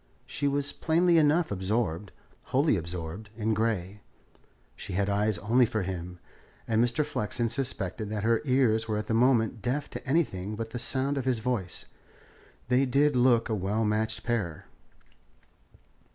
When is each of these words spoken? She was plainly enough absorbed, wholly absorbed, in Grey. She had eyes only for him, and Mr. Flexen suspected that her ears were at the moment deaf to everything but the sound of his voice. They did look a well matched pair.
She 0.25 0.47
was 0.47 0.73
plainly 0.73 1.19
enough 1.19 1.51
absorbed, 1.51 2.11
wholly 2.45 2.75
absorbed, 2.75 3.29
in 3.37 3.53
Grey. 3.53 4.01
She 4.75 4.93
had 4.93 5.11
eyes 5.11 5.37
only 5.37 5.67
for 5.67 5.83
him, 5.83 6.17
and 6.67 6.83
Mr. 6.83 7.05
Flexen 7.05 7.49
suspected 7.49 8.09
that 8.09 8.23
her 8.23 8.41
ears 8.45 8.87
were 8.87 8.97
at 8.97 9.05
the 9.05 9.13
moment 9.13 9.61
deaf 9.61 9.91
to 9.91 10.03
everything 10.07 10.55
but 10.55 10.71
the 10.71 10.79
sound 10.79 11.19
of 11.19 11.25
his 11.25 11.37
voice. 11.37 11.85
They 12.67 12.87
did 12.87 13.15
look 13.15 13.47
a 13.47 13.53
well 13.53 13.85
matched 13.85 14.23
pair. 14.23 14.65